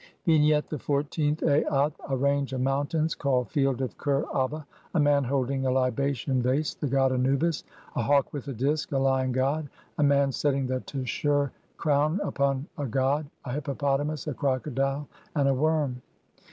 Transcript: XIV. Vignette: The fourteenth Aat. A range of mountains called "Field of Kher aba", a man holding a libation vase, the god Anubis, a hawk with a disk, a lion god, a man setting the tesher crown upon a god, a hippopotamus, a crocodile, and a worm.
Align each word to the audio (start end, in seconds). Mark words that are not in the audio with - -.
XIV. 0.01 0.25
Vignette: 0.33 0.67
The 0.71 0.79
fourteenth 0.79 1.43
Aat. 1.43 1.93
A 2.09 2.17
range 2.17 2.53
of 2.53 2.61
mountains 2.61 3.13
called 3.13 3.49
"Field 3.49 3.83
of 3.83 3.95
Kher 3.99 4.23
aba", 4.33 4.65
a 4.95 4.99
man 4.99 5.23
holding 5.23 5.63
a 5.67 5.71
libation 5.71 6.41
vase, 6.41 6.73
the 6.73 6.87
god 6.87 7.11
Anubis, 7.13 7.63
a 7.95 8.01
hawk 8.01 8.33
with 8.33 8.47
a 8.47 8.53
disk, 8.53 8.91
a 8.93 8.97
lion 8.97 9.31
god, 9.31 9.69
a 9.99 10.03
man 10.03 10.31
setting 10.31 10.65
the 10.65 10.79
tesher 10.81 11.51
crown 11.77 12.19
upon 12.23 12.65
a 12.79 12.87
god, 12.87 13.27
a 13.45 13.51
hippopotamus, 13.51 14.25
a 14.25 14.33
crocodile, 14.33 15.07
and 15.35 15.47
a 15.47 15.53
worm. 15.53 16.01